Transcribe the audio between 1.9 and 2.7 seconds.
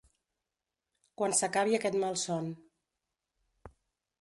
malson.